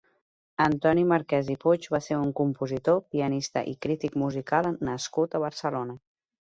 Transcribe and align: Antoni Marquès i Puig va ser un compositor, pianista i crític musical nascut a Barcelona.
Antoni 0.63 1.03
Marquès 1.11 1.51
i 1.55 1.57
Puig 1.65 1.85
va 1.97 1.99
ser 2.07 2.17
un 2.23 2.33
compositor, 2.41 2.99
pianista 3.17 3.65
i 3.75 3.79
crític 3.87 4.19
musical 4.25 4.73
nascut 4.91 5.41
a 5.41 5.47
Barcelona. 5.49 5.99